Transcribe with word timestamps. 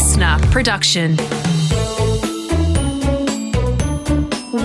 LiSTNR 0.00 0.50
production. 0.50 1.16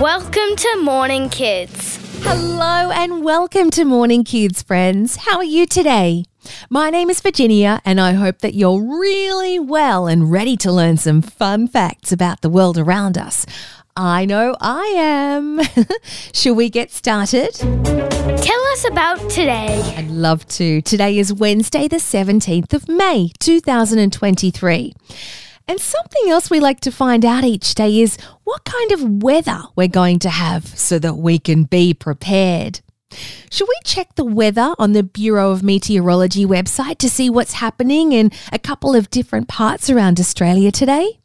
Welcome 0.00 0.56
to 0.56 0.80
Morning 0.82 1.28
Kids. 1.28 1.98
Hello 2.22 2.90
and 2.90 3.22
welcome 3.22 3.68
to 3.72 3.84
Morning 3.84 4.24
Kids, 4.24 4.62
friends. 4.62 5.16
How 5.16 5.36
are 5.36 5.44
you 5.44 5.66
today? 5.66 6.24
My 6.70 6.88
name 6.88 7.10
is 7.10 7.20
Virginia, 7.20 7.82
and 7.84 8.00
I 8.00 8.14
hope 8.14 8.38
that 8.38 8.54
you're 8.54 8.80
really 8.80 9.58
well 9.58 10.06
and 10.06 10.32
ready 10.32 10.56
to 10.56 10.72
learn 10.72 10.96
some 10.96 11.20
fun 11.20 11.68
facts 11.68 12.12
about 12.12 12.40
the 12.40 12.48
world 12.48 12.78
around 12.78 13.18
us. 13.18 13.44
I 13.98 14.26
know 14.26 14.54
I 14.60 14.84
am. 14.98 15.58
Shall 16.34 16.54
we 16.54 16.68
get 16.68 16.90
started? 16.90 17.54
Tell 17.54 18.62
us 18.72 18.84
about 18.86 19.18
today. 19.30 19.80
I'd 19.96 20.10
love 20.10 20.46
to. 20.48 20.82
Today 20.82 21.16
is 21.18 21.32
Wednesday, 21.32 21.88
the 21.88 21.96
17th 21.96 22.74
of 22.74 22.90
May, 22.90 23.30
2023. 23.38 24.92
And 25.66 25.80
something 25.80 26.28
else 26.28 26.50
we 26.50 26.60
like 26.60 26.80
to 26.80 26.92
find 26.92 27.24
out 27.24 27.44
each 27.44 27.74
day 27.74 28.00
is 28.00 28.18
what 28.44 28.64
kind 28.64 28.92
of 28.92 29.22
weather 29.22 29.62
we're 29.74 29.88
going 29.88 30.18
to 30.20 30.30
have 30.30 30.66
so 30.66 30.98
that 30.98 31.14
we 31.14 31.38
can 31.38 31.64
be 31.64 31.94
prepared. 31.94 32.80
Should 33.50 33.66
we 33.66 33.78
check 33.82 34.14
the 34.16 34.26
weather 34.26 34.74
on 34.78 34.92
the 34.92 35.04
Bureau 35.04 35.52
of 35.52 35.62
Meteorology 35.62 36.44
website 36.44 36.98
to 36.98 37.08
see 37.08 37.30
what's 37.30 37.54
happening 37.54 38.12
in 38.12 38.30
a 38.52 38.58
couple 38.58 38.94
of 38.94 39.08
different 39.08 39.48
parts 39.48 39.88
around 39.88 40.20
Australia 40.20 40.70
today? 40.70 41.18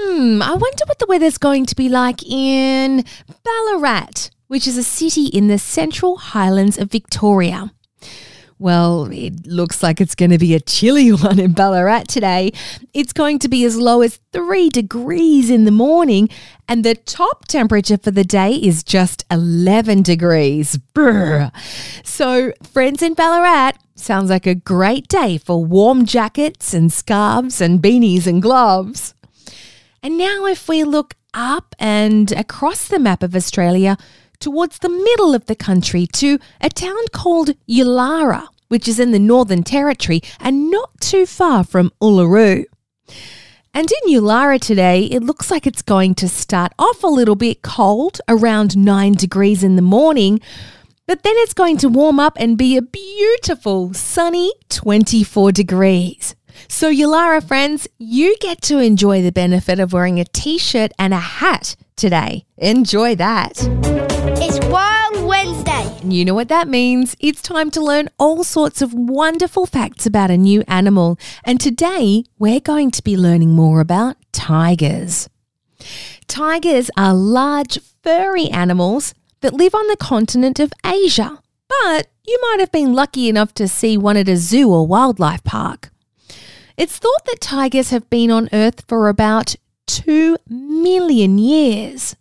Hmm, 0.00 0.40
I 0.42 0.54
wonder 0.54 0.84
what 0.86 1.00
the 1.00 1.06
weather's 1.06 1.38
going 1.38 1.66
to 1.66 1.74
be 1.74 1.88
like 1.88 2.22
in 2.24 3.04
Ballarat, 3.42 4.30
which 4.46 4.68
is 4.68 4.78
a 4.78 4.84
city 4.84 5.26
in 5.26 5.48
the 5.48 5.58
central 5.58 6.18
highlands 6.18 6.78
of 6.78 6.92
Victoria. 6.92 7.72
Well, 8.60 9.08
it 9.12 9.46
looks 9.46 9.82
like 9.82 10.00
it's 10.00 10.14
going 10.14 10.30
to 10.30 10.38
be 10.38 10.54
a 10.54 10.60
chilly 10.60 11.12
one 11.12 11.40
in 11.40 11.50
Ballarat 11.50 12.04
today. 12.04 12.52
It's 12.94 13.12
going 13.12 13.40
to 13.40 13.48
be 13.48 13.64
as 13.64 13.76
low 13.76 14.02
as 14.02 14.20
3 14.32 14.68
degrees 14.68 15.50
in 15.50 15.64
the 15.64 15.72
morning, 15.72 16.28
and 16.68 16.84
the 16.84 16.94
top 16.94 17.46
temperature 17.46 17.98
for 17.98 18.12
the 18.12 18.24
day 18.24 18.54
is 18.54 18.84
just 18.84 19.24
11 19.32 20.02
degrees. 20.02 20.76
Brr. 20.76 21.50
So, 22.04 22.52
friends 22.62 23.02
in 23.02 23.14
Ballarat, 23.14 23.72
sounds 23.96 24.30
like 24.30 24.46
a 24.46 24.54
great 24.54 25.08
day 25.08 25.38
for 25.38 25.64
warm 25.64 26.06
jackets 26.06 26.72
and 26.72 26.92
scarves 26.92 27.60
and 27.60 27.80
beanies 27.80 28.28
and 28.28 28.40
gloves. 28.40 29.14
And 30.08 30.16
now, 30.16 30.46
if 30.46 30.70
we 30.70 30.84
look 30.84 31.16
up 31.34 31.74
and 31.78 32.32
across 32.32 32.88
the 32.88 32.98
map 32.98 33.22
of 33.22 33.36
Australia, 33.36 33.98
towards 34.40 34.78
the 34.78 34.88
middle 34.88 35.34
of 35.34 35.44
the 35.44 35.54
country 35.54 36.06
to 36.14 36.38
a 36.62 36.70
town 36.70 37.08
called 37.12 37.50
Yulara, 37.68 38.48
which 38.68 38.88
is 38.88 38.98
in 38.98 39.10
the 39.10 39.18
Northern 39.18 39.62
Territory 39.62 40.22
and 40.40 40.70
not 40.70 40.98
too 41.02 41.26
far 41.26 41.62
from 41.62 41.92
Uluru. 42.00 42.64
And 43.74 43.86
in 43.92 44.14
Yulara 44.14 44.58
today, 44.58 45.02
it 45.02 45.22
looks 45.22 45.50
like 45.50 45.66
it's 45.66 45.82
going 45.82 46.14
to 46.14 46.26
start 46.26 46.72
off 46.78 47.04
a 47.04 47.06
little 47.06 47.36
bit 47.36 47.60
cold, 47.60 48.18
around 48.28 48.78
9 48.78 49.12
degrees 49.12 49.62
in 49.62 49.76
the 49.76 49.82
morning, 49.82 50.40
but 51.06 51.22
then 51.22 51.34
it's 51.36 51.52
going 51.52 51.76
to 51.76 51.88
warm 51.90 52.18
up 52.18 52.38
and 52.40 52.56
be 52.56 52.78
a 52.78 52.82
beautiful, 52.82 53.92
sunny 53.92 54.54
24 54.70 55.52
degrees. 55.52 56.34
So, 56.66 56.90
Yulara 56.90 57.46
friends, 57.46 57.86
you 57.98 58.36
get 58.40 58.60
to 58.62 58.78
enjoy 58.78 59.22
the 59.22 59.32
benefit 59.32 59.78
of 59.78 59.92
wearing 59.92 60.18
a 60.18 60.24
t 60.24 60.58
shirt 60.58 60.92
and 60.98 61.14
a 61.14 61.18
hat 61.18 61.76
today. 61.96 62.44
Enjoy 62.56 63.14
that. 63.16 63.52
It's 64.40 64.58
Wild 64.66 65.26
Wednesday. 65.26 65.86
And 66.02 66.12
you 66.12 66.24
know 66.24 66.34
what 66.34 66.48
that 66.48 66.68
means? 66.68 67.14
It's 67.20 67.42
time 67.42 67.70
to 67.72 67.80
learn 67.80 68.08
all 68.18 68.44
sorts 68.44 68.82
of 68.82 68.94
wonderful 68.94 69.66
facts 69.66 70.06
about 70.06 70.30
a 70.30 70.36
new 70.36 70.64
animal. 70.66 71.18
And 71.44 71.60
today, 71.60 72.24
we're 72.38 72.60
going 72.60 72.90
to 72.92 73.02
be 73.02 73.16
learning 73.16 73.50
more 73.50 73.80
about 73.80 74.16
tigers. 74.32 75.28
Tigers 76.26 76.90
are 76.96 77.14
large, 77.14 77.78
furry 78.02 78.48
animals 78.48 79.14
that 79.40 79.54
live 79.54 79.74
on 79.74 79.86
the 79.88 79.96
continent 79.96 80.58
of 80.58 80.72
Asia. 80.84 81.40
But 81.68 82.08
you 82.26 82.38
might 82.42 82.60
have 82.60 82.72
been 82.72 82.94
lucky 82.94 83.28
enough 83.28 83.54
to 83.54 83.68
see 83.68 83.96
one 83.96 84.16
at 84.16 84.28
a 84.28 84.36
zoo 84.36 84.70
or 84.70 84.86
wildlife 84.86 85.44
park. 85.44 85.90
It's 86.78 86.96
thought 86.96 87.24
that 87.26 87.40
tigers 87.40 87.90
have 87.90 88.08
been 88.08 88.30
on 88.30 88.48
Earth 88.52 88.84
for 88.86 89.08
about 89.08 89.56
2 89.88 90.36
million 90.48 91.36
years. 91.36 92.14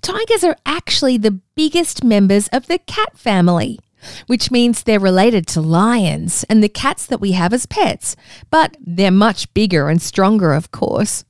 Tigers 0.00 0.44
are 0.44 0.56
actually 0.64 1.18
the 1.18 1.40
biggest 1.56 2.04
members 2.04 2.46
of 2.48 2.68
the 2.68 2.78
cat 2.78 3.18
family, 3.18 3.80
which 4.28 4.52
means 4.52 4.84
they're 4.84 5.00
related 5.00 5.48
to 5.48 5.60
lions 5.60 6.44
and 6.44 6.62
the 6.62 6.68
cats 6.68 7.04
that 7.06 7.20
we 7.20 7.32
have 7.32 7.52
as 7.52 7.66
pets, 7.66 8.14
but 8.48 8.76
they're 8.80 9.10
much 9.10 9.52
bigger 9.54 9.88
and 9.88 10.00
stronger, 10.00 10.52
of 10.52 10.70
course. 10.70 11.24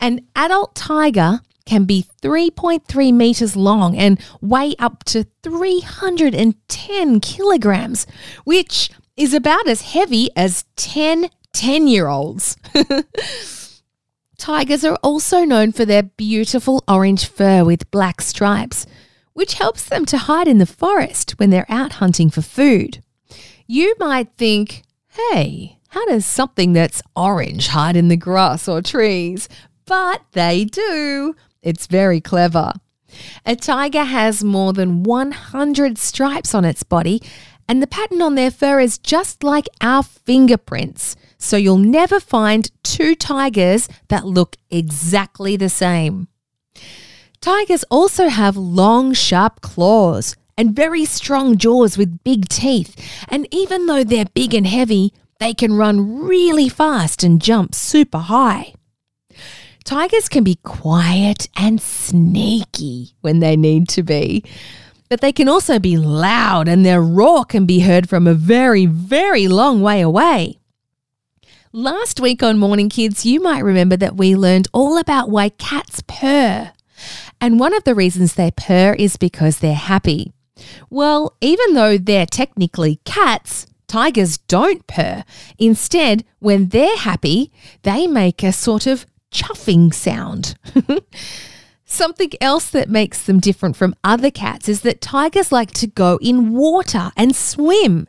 An 0.00 0.26
adult 0.34 0.74
tiger 0.74 1.38
can 1.66 1.84
be 1.84 2.04
3.3 2.20 3.14
meters 3.14 3.54
long 3.54 3.96
and 3.96 4.20
weigh 4.40 4.74
up 4.80 5.04
to 5.04 5.24
310 5.44 7.20
kilograms, 7.20 8.08
which 8.42 8.90
is 9.16 9.32
about 9.32 9.68
as 9.68 9.82
heavy 9.82 10.30
as 10.34 10.64
10 10.74 11.30
10 11.52 11.86
year 11.86 12.08
olds. 12.08 12.56
Tigers 14.38 14.84
are 14.84 14.98
also 15.02 15.44
known 15.44 15.72
for 15.72 15.84
their 15.84 16.02
beautiful 16.02 16.82
orange 16.88 17.26
fur 17.26 17.64
with 17.64 17.90
black 17.90 18.20
stripes, 18.22 18.86
which 19.34 19.54
helps 19.54 19.84
them 19.84 20.06
to 20.06 20.16
hide 20.16 20.48
in 20.48 20.58
the 20.58 20.66
forest 20.66 21.32
when 21.32 21.50
they're 21.50 21.66
out 21.68 21.94
hunting 21.94 22.30
for 22.30 22.42
food. 22.42 23.02
You 23.66 23.94
might 23.98 24.30
think, 24.36 24.82
hey, 25.08 25.78
how 25.88 26.06
does 26.06 26.24
something 26.24 26.72
that's 26.72 27.02
orange 27.14 27.68
hide 27.68 27.96
in 27.96 28.08
the 28.08 28.16
grass 28.16 28.66
or 28.66 28.80
trees? 28.80 29.48
But 29.84 30.22
they 30.32 30.64
do. 30.64 31.34
It's 31.62 31.86
very 31.86 32.20
clever. 32.20 32.72
A 33.44 33.56
tiger 33.56 34.04
has 34.04 34.44
more 34.44 34.72
than 34.72 35.02
100 35.02 35.98
stripes 35.98 36.54
on 36.54 36.64
its 36.64 36.82
body, 36.82 37.20
and 37.68 37.82
the 37.82 37.86
pattern 37.86 38.22
on 38.22 38.36
their 38.36 38.50
fur 38.50 38.80
is 38.80 38.98
just 38.98 39.42
like 39.42 39.68
our 39.80 40.02
fingerprints. 40.02 41.16
So 41.40 41.56
you'll 41.56 41.78
never 41.78 42.20
find 42.20 42.70
two 42.84 43.14
tigers 43.16 43.88
that 44.08 44.26
look 44.26 44.56
exactly 44.70 45.56
the 45.56 45.70
same. 45.70 46.28
Tigers 47.40 47.82
also 47.90 48.28
have 48.28 48.58
long, 48.58 49.14
sharp 49.14 49.62
claws 49.62 50.36
and 50.58 50.76
very 50.76 51.06
strong 51.06 51.56
jaws 51.56 51.96
with 51.96 52.22
big 52.22 52.46
teeth. 52.48 52.94
And 53.28 53.48
even 53.50 53.86
though 53.86 54.04
they're 54.04 54.26
big 54.26 54.52
and 54.52 54.66
heavy, 54.66 55.14
they 55.38 55.54
can 55.54 55.72
run 55.72 56.26
really 56.26 56.68
fast 56.68 57.24
and 57.24 57.40
jump 57.40 57.74
super 57.74 58.18
high. 58.18 58.74
Tigers 59.84 60.28
can 60.28 60.44
be 60.44 60.56
quiet 60.56 61.48
and 61.56 61.80
sneaky 61.80 63.14
when 63.22 63.40
they 63.40 63.56
need 63.56 63.88
to 63.88 64.02
be, 64.02 64.44
but 65.08 65.22
they 65.22 65.32
can 65.32 65.48
also 65.48 65.78
be 65.78 65.96
loud 65.96 66.68
and 66.68 66.84
their 66.84 67.00
roar 67.00 67.46
can 67.46 67.64
be 67.64 67.80
heard 67.80 68.10
from 68.10 68.26
a 68.26 68.34
very, 68.34 68.84
very 68.84 69.48
long 69.48 69.80
way 69.80 70.02
away. 70.02 70.59
Last 71.72 72.18
week 72.18 72.42
on 72.42 72.58
Morning 72.58 72.88
Kids, 72.88 73.24
you 73.24 73.40
might 73.40 73.62
remember 73.62 73.96
that 73.96 74.16
we 74.16 74.34
learned 74.34 74.66
all 74.72 74.98
about 74.98 75.30
why 75.30 75.50
cats 75.50 76.02
purr. 76.04 76.72
And 77.40 77.60
one 77.60 77.72
of 77.72 77.84
the 77.84 77.94
reasons 77.94 78.34
they 78.34 78.50
purr 78.50 78.94
is 78.94 79.16
because 79.16 79.60
they're 79.60 79.74
happy. 79.74 80.32
Well, 80.90 81.36
even 81.40 81.74
though 81.74 81.96
they're 81.96 82.26
technically 82.26 82.98
cats, 83.04 83.68
tigers 83.86 84.36
don't 84.36 84.84
purr. 84.88 85.22
Instead, 85.60 86.24
when 86.40 86.70
they're 86.70 86.96
happy, 86.96 87.52
they 87.82 88.08
make 88.08 88.42
a 88.42 88.52
sort 88.52 88.88
of 88.88 89.06
chuffing 89.32 89.94
sound. 89.94 90.56
Something 91.84 92.32
else 92.40 92.68
that 92.70 92.90
makes 92.90 93.22
them 93.22 93.38
different 93.38 93.76
from 93.76 93.94
other 94.02 94.32
cats 94.32 94.68
is 94.68 94.80
that 94.80 95.00
tigers 95.00 95.52
like 95.52 95.70
to 95.74 95.86
go 95.86 96.18
in 96.20 96.52
water 96.52 97.12
and 97.16 97.36
swim. 97.36 98.08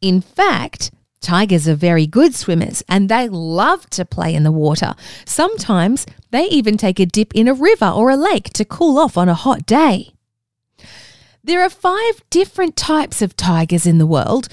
In 0.00 0.20
fact, 0.20 0.90
Tigers 1.26 1.66
are 1.66 1.74
very 1.74 2.06
good 2.06 2.36
swimmers 2.36 2.84
and 2.88 3.08
they 3.08 3.28
love 3.28 3.90
to 3.90 4.04
play 4.04 4.32
in 4.32 4.44
the 4.44 4.52
water. 4.52 4.94
Sometimes 5.24 6.06
they 6.30 6.44
even 6.44 6.76
take 6.76 7.00
a 7.00 7.04
dip 7.04 7.34
in 7.34 7.48
a 7.48 7.52
river 7.52 7.88
or 7.88 8.10
a 8.10 8.16
lake 8.16 8.50
to 8.50 8.64
cool 8.64 8.96
off 8.96 9.16
on 9.16 9.28
a 9.28 9.34
hot 9.34 9.66
day. 9.66 10.12
There 11.42 11.62
are 11.62 11.68
five 11.68 12.22
different 12.30 12.76
types 12.76 13.22
of 13.22 13.34
tigers 13.34 13.86
in 13.86 13.98
the 13.98 14.06
world, 14.06 14.46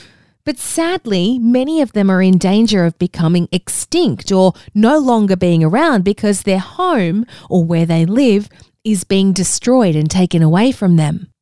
but 0.46 0.58
sadly, 0.58 1.38
many 1.38 1.80
of 1.80 1.92
them 1.94 2.10
are 2.10 2.24
in 2.24 2.40
danger 2.40 2.86
of 2.86 2.98
becoming 2.98 3.48
extinct 3.52 4.32
or 4.32 4.54
no 4.74 4.98
longer 4.98 5.36
being 5.36 5.64
around 5.64 6.04
because 6.04 6.42
their 6.42 6.58
home 6.58 7.28
or 7.52 7.64
where 7.64 7.86
they 7.86 8.04
live 8.04 8.50
is 8.84 9.04
being 9.04 9.32
destroyed 9.32 9.96
and 9.96 10.10
taken 10.10 10.42
away 10.42 10.72
from 10.72 10.96
them. 10.96 11.33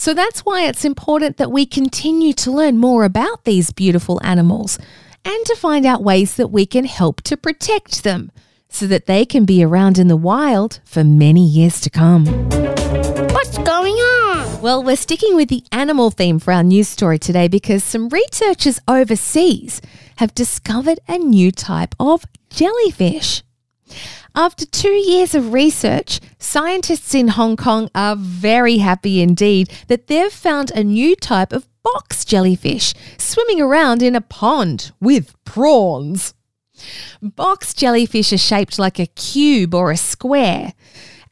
So 0.00 0.14
that's 0.14 0.46
why 0.46 0.64
it's 0.64 0.86
important 0.86 1.36
that 1.36 1.52
we 1.52 1.66
continue 1.66 2.32
to 2.32 2.50
learn 2.50 2.78
more 2.78 3.04
about 3.04 3.44
these 3.44 3.70
beautiful 3.70 4.18
animals 4.24 4.78
and 5.26 5.44
to 5.44 5.54
find 5.54 5.84
out 5.84 6.02
ways 6.02 6.36
that 6.36 6.48
we 6.48 6.64
can 6.64 6.86
help 6.86 7.20
to 7.24 7.36
protect 7.36 8.02
them 8.02 8.32
so 8.70 8.86
that 8.86 9.04
they 9.04 9.26
can 9.26 9.44
be 9.44 9.62
around 9.62 9.98
in 9.98 10.08
the 10.08 10.16
wild 10.16 10.80
for 10.86 11.04
many 11.04 11.46
years 11.46 11.82
to 11.82 11.90
come. 11.90 12.24
What's 12.24 13.58
going 13.58 13.92
on? 13.92 14.62
Well, 14.62 14.82
we're 14.82 14.96
sticking 14.96 15.36
with 15.36 15.50
the 15.50 15.64
animal 15.70 16.10
theme 16.10 16.38
for 16.38 16.54
our 16.54 16.62
news 16.62 16.88
story 16.88 17.18
today 17.18 17.46
because 17.46 17.84
some 17.84 18.08
researchers 18.08 18.80
overseas 18.88 19.82
have 20.16 20.34
discovered 20.34 20.98
a 21.08 21.18
new 21.18 21.52
type 21.52 21.94
of 22.00 22.24
jellyfish. 22.48 23.42
After 24.34 24.64
two 24.64 24.88
years 24.88 25.34
of 25.34 25.52
research, 25.52 26.20
scientists 26.38 27.14
in 27.14 27.28
Hong 27.28 27.56
Kong 27.56 27.90
are 27.94 28.14
very 28.16 28.78
happy 28.78 29.20
indeed 29.20 29.70
that 29.88 30.06
they've 30.06 30.32
found 30.32 30.70
a 30.70 30.84
new 30.84 31.16
type 31.16 31.52
of 31.52 31.66
box 31.82 32.24
jellyfish 32.24 32.94
swimming 33.18 33.60
around 33.60 34.02
in 34.02 34.14
a 34.14 34.20
pond 34.20 34.92
with 35.00 35.34
prawns. 35.44 36.34
Box 37.20 37.74
jellyfish 37.74 38.32
are 38.32 38.38
shaped 38.38 38.78
like 38.78 39.00
a 39.00 39.06
cube 39.06 39.74
or 39.74 39.90
a 39.90 39.96
square, 39.96 40.74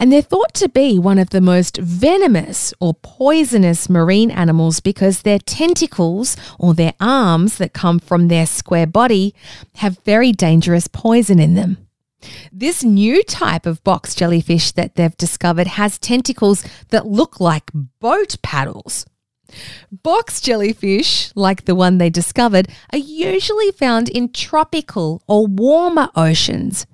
and 0.00 0.12
they're 0.12 0.21
thought 0.21 0.53
to 0.55 0.69
be 0.69 0.99
one 0.99 1.19
of 1.19 1.31
the 1.31 1.41
most 1.41 1.77
venomous 1.77 2.75
or 2.81 2.95
poisonous 2.95 3.89
marine 3.89 4.31
animals 4.31 4.81
because 4.81 5.23
their 5.23 5.39
tentacles 5.39 6.37
or 6.59 6.75
their 6.75 6.95
arms 7.00 7.59
that 7.59 7.73
come 7.73 8.00
from 8.00 8.27
their 8.27 8.47
square 8.47 8.89
body 8.89 9.35
have 9.77 9.99
very 10.05 10.33
dangerous 10.33 10.89
poison 10.89 11.39
in 11.39 11.55
them. 11.55 11.88
This 12.53 12.82
new 12.82 13.23
type 13.23 13.67
of 13.67 13.82
box 13.85 14.15
jellyfish 14.15 14.73
that 14.73 14.97
they've 14.97 15.17
discovered 15.17 15.67
has 15.67 15.99
tentacles 15.99 16.65
that 16.91 17.06
look 17.06 17.41
like 17.41 17.70
boat 18.00 18.37
paddles. 18.43 19.06
Box 19.91 20.41
jellyfish, 20.41 21.32
like 21.35 21.65
the 21.65 21.75
one 21.75 21.99
they 21.99 22.11
discovered, 22.11 22.69
are 22.93 22.99
usually 22.99 23.73
found 23.73 24.09
in 24.09 24.32
tropical 24.32 25.23
or 25.26 25.47
warmer 25.47 26.11
oceans. 26.15 26.87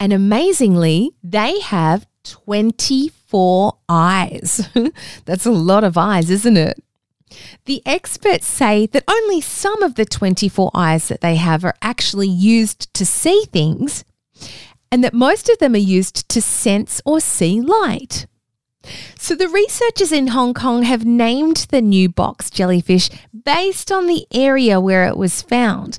And 0.00 0.12
amazingly, 0.12 1.10
they 1.22 1.60
have 1.60 2.06
24 2.24 3.78
eyes. 3.88 4.68
That's 5.24 5.46
a 5.46 5.50
lot 5.50 5.84
of 5.84 5.98
eyes, 5.98 6.30
isn't 6.30 6.56
it? 6.56 6.82
The 7.66 7.82
experts 7.84 8.46
say 8.46 8.86
that 8.86 9.04
only 9.06 9.42
some 9.42 9.82
of 9.82 9.96
the 9.96 10.06
24 10.06 10.70
eyes 10.72 11.08
that 11.08 11.20
they 11.20 11.36
have 11.36 11.64
are 11.64 11.74
actually 11.82 12.28
used 12.28 12.92
to 12.94 13.04
see 13.04 13.44
things, 13.52 14.04
and 14.90 15.04
that 15.04 15.14
most 15.14 15.48
of 15.48 15.58
them 15.58 15.74
are 15.74 15.78
used 15.78 16.28
to 16.28 16.40
sense 16.40 17.00
or 17.04 17.20
see 17.20 17.60
light. 17.60 18.26
So, 19.18 19.34
the 19.34 19.48
researchers 19.48 20.12
in 20.12 20.28
Hong 20.28 20.54
Kong 20.54 20.82
have 20.84 21.04
named 21.04 21.66
the 21.70 21.82
new 21.82 22.08
box 22.08 22.48
jellyfish 22.48 23.10
based 23.44 23.92
on 23.92 24.06
the 24.06 24.26
area 24.32 24.80
where 24.80 25.06
it 25.06 25.16
was 25.16 25.42
found. 25.42 25.98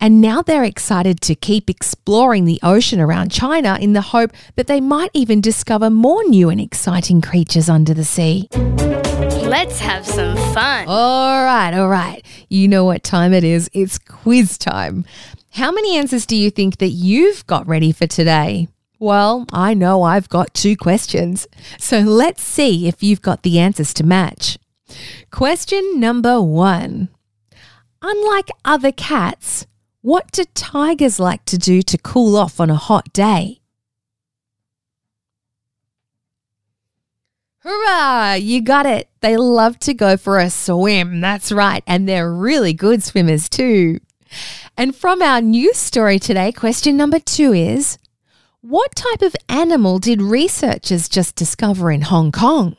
And 0.00 0.20
now 0.20 0.42
they're 0.42 0.64
excited 0.64 1.20
to 1.22 1.36
keep 1.36 1.70
exploring 1.70 2.44
the 2.44 2.58
ocean 2.62 3.00
around 3.00 3.30
China 3.30 3.78
in 3.80 3.92
the 3.92 4.00
hope 4.00 4.32
that 4.56 4.66
they 4.66 4.80
might 4.80 5.10
even 5.14 5.40
discover 5.40 5.90
more 5.90 6.24
new 6.24 6.48
and 6.48 6.60
exciting 6.60 7.20
creatures 7.20 7.68
under 7.68 7.94
the 7.94 8.04
sea. 8.04 8.48
Let's 8.52 9.78
have 9.78 10.04
some 10.04 10.36
fun. 10.52 10.86
All 10.88 11.44
right, 11.44 11.72
all 11.72 11.88
right. 11.88 12.20
You 12.48 12.66
know 12.66 12.84
what 12.84 13.04
time 13.04 13.32
it 13.32 13.44
is. 13.44 13.70
It's 13.72 13.96
quiz 13.98 14.58
time. 14.58 15.04
How 15.52 15.70
many 15.70 15.98
answers 15.98 16.24
do 16.24 16.34
you 16.34 16.50
think 16.50 16.78
that 16.78 16.92
you've 16.92 17.46
got 17.46 17.66
ready 17.66 17.92
for 17.92 18.06
today? 18.06 18.68
Well, 18.98 19.44
I 19.52 19.74
know 19.74 20.02
I've 20.02 20.30
got 20.30 20.54
two 20.54 20.78
questions. 20.78 21.46
So 21.78 21.98
let's 21.98 22.42
see 22.42 22.88
if 22.88 23.02
you've 23.02 23.20
got 23.20 23.42
the 23.42 23.58
answers 23.58 23.92
to 23.94 24.04
match. 24.04 24.58
Question 25.30 26.00
number 26.00 26.40
one 26.40 27.10
Unlike 28.00 28.48
other 28.64 28.92
cats, 28.92 29.66
what 30.00 30.32
do 30.32 30.44
tigers 30.54 31.20
like 31.20 31.44
to 31.44 31.58
do 31.58 31.82
to 31.82 31.98
cool 31.98 32.34
off 32.34 32.58
on 32.58 32.70
a 32.70 32.74
hot 32.74 33.12
day? 33.12 33.60
Hurrah! 37.58 38.34
You 38.34 38.62
got 38.62 38.86
it. 38.86 39.10
They 39.20 39.36
love 39.36 39.78
to 39.80 39.92
go 39.92 40.16
for 40.16 40.38
a 40.38 40.48
swim. 40.48 41.20
That's 41.20 41.52
right. 41.52 41.84
And 41.86 42.08
they're 42.08 42.32
really 42.32 42.72
good 42.72 43.02
swimmers 43.02 43.50
too. 43.50 43.98
And 44.76 44.94
from 44.94 45.22
our 45.22 45.40
news 45.40 45.76
story 45.76 46.18
today, 46.18 46.52
question 46.52 46.96
number 46.96 47.18
two 47.18 47.52
is 47.52 47.98
What 48.60 48.94
type 48.94 49.22
of 49.22 49.36
animal 49.48 49.98
did 49.98 50.22
researchers 50.22 51.08
just 51.08 51.36
discover 51.36 51.90
in 51.90 52.02
Hong 52.02 52.32
Kong? 52.32 52.76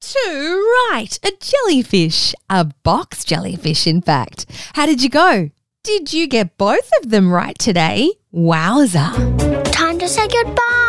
Too 0.00 0.74
right, 0.90 1.18
a 1.22 1.32
jellyfish, 1.40 2.34
a 2.48 2.64
box 2.82 3.24
jellyfish, 3.24 3.86
in 3.86 4.00
fact. 4.00 4.46
How 4.74 4.86
did 4.86 5.02
you 5.02 5.10
go? 5.10 5.50
Did 5.84 6.12
you 6.12 6.26
get 6.26 6.56
both 6.56 6.90
of 7.02 7.10
them 7.10 7.30
right 7.30 7.58
today? 7.58 8.12
Wowza! 8.32 9.72
Time 9.72 9.98
to 9.98 10.08
say 10.08 10.26
goodbye. 10.28 10.87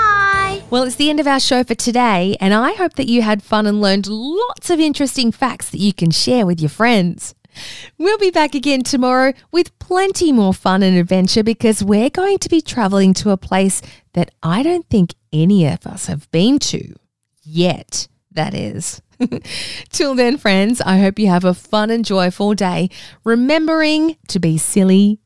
Well, 0.72 0.84
it's 0.84 0.98
the 0.98 1.10
end 1.10 1.20
of 1.20 1.26
our 1.26 1.40
show 1.40 1.64
for 1.64 1.74
today, 1.74 2.38
and 2.40 2.54
I 2.54 2.74
hope 2.74 2.94
that 2.94 3.10
you 3.10 3.24
had 3.24 3.42
fun 3.42 3.66
and 3.66 3.82
learned 3.82 4.06
lots 4.06 4.70
of 4.70 4.80
interesting 4.80 5.32
facts 5.32 5.72
that 5.72 5.80
you 5.80 5.94
can 5.94 6.12
share 6.12 6.46
with 6.46 6.60
your 6.60 6.70
friends. 6.70 7.34
We'll 7.98 8.20
be 8.20 8.30
back 8.30 8.54
again 8.54 8.84
tomorrow 8.84 9.34
with 9.52 9.78
plenty 9.80 10.32
more 10.32 10.54
fun 10.54 10.84
and 10.84 10.96
adventure 10.96 11.42
because 11.42 11.84
we're 11.84 12.12
going 12.12 12.38
to 12.38 12.50
be 12.50 12.62
traveling 12.62 13.16
to 13.16 13.32
a 13.32 13.38
place 13.38 13.82
that 14.14 14.30
I 14.44 14.62
don't 14.62 14.88
think 14.92 15.16
any 15.34 15.66
of 15.66 15.88
us 15.88 16.06
have 16.06 16.30
been 16.30 16.60
to 16.60 16.94
yet. 17.42 18.08
That 18.32 18.54
is. 18.54 19.02
Till 19.90 20.14
then, 20.14 20.38
friends, 20.38 20.82
I 20.82 21.00
hope 21.00 21.18
you 21.18 21.30
have 21.30 21.46
a 21.46 21.56
fun 21.56 21.90
and 21.90 22.06
joyful 22.06 22.54
day, 22.54 22.92
remembering 23.24 24.18
to 24.28 24.38
be 24.38 24.60
silly 24.60 25.20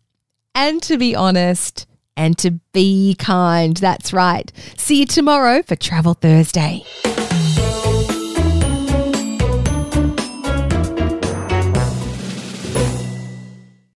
and 0.56 0.81
to 0.84 0.98
be 0.98 1.18
honest 1.18 1.86
and 2.15 2.38
to 2.39 2.51
be 2.74 3.15
kind. 3.18 3.77
That's 3.77 4.13
right. 4.13 4.51
See 4.77 5.00
you 5.00 5.06
tomorrow 5.06 5.63
for 5.63 5.75
Travel 5.75 6.13
Thursday. 6.13 6.83